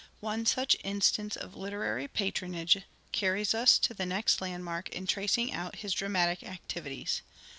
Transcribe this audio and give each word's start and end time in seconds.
One 0.19 0.47
such 0.47 0.75
instance 0.83 1.35
of 1.37 1.53
literary 1.55 2.07
patronage 2.07 2.75
carries 3.11 3.53
us 3.53 3.77
to 3.77 3.93
the 3.93 4.03
next 4.07 4.41
landmark 4.41 4.89
in 4.89 5.05
tracing 5.05 5.53
out 5.53 5.75
his 5.75 5.93
dramatic 5.93 6.41
activities. 6.41 7.21